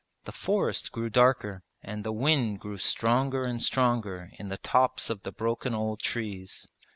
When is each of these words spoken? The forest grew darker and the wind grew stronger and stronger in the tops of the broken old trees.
The 0.25 0.31
forest 0.31 0.91
grew 0.91 1.11
darker 1.11 1.61
and 1.83 2.03
the 2.03 2.11
wind 2.11 2.59
grew 2.59 2.77
stronger 2.77 3.43
and 3.43 3.61
stronger 3.61 4.31
in 4.39 4.49
the 4.49 4.57
tops 4.57 5.11
of 5.11 5.21
the 5.21 5.31
broken 5.31 5.75
old 5.75 5.99
trees. 5.99 6.67